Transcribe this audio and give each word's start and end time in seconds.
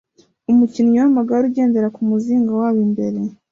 Umukinnyi 0.51 0.97
wamagare 1.01 1.43
ugendera 1.45 1.93
kumuzinga 1.95 2.51
wabo 2.59 2.79
imbere 2.87 3.19